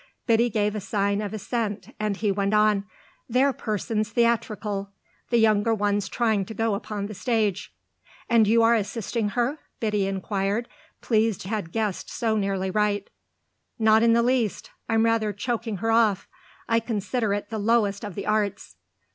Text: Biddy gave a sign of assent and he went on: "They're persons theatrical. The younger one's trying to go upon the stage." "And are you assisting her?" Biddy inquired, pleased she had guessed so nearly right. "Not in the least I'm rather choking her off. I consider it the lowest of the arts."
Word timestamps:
Biddy 0.25 0.49
gave 0.49 0.73
a 0.73 0.79
sign 0.81 1.21
of 1.21 1.31
assent 1.31 1.93
and 1.99 2.17
he 2.17 2.31
went 2.31 2.55
on: 2.55 2.85
"They're 3.29 3.53
persons 3.53 4.09
theatrical. 4.09 4.89
The 5.29 5.37
younger 5.37 5.75
one's 5.75 6.09
trying 6.09 6.43
to 6.45 6.55
go 6.55 6.73
upon 6.73 7.05
the 7.05 7.13
stage." 7.13 7.71
"And 8.27 8.47
are 8.47 8.49
you 8.49 8.65
assisting 8.65 9.29
her?" 9.37 9.59
Biddy 9.79 10.07
inquired, 10.07 10.67
pleased 11.01 11.43
she 11.43 11.49
had 11.49 11.71
guessed 11.71 12.09
so 12.09 12.35
nearly 12.35 12.71
right. 12.71 13.07
"Not 13.77 14.01
in 14.01 14.13
the 14.13 14.23
least 14.23 14.71
I'm 14.89 15.05
rather 15.05 15.31
choking 15.33 15.77
her 15.77 15.91
off. 15.91 16.27
I 16.67 16.79
consider 16.79 17.31
it 17.35 17.49
the 17.51 17.59
lowest 17.59 18.03
of 18.03 18.15
the 18.15 18.25
arts." 18.25 18.77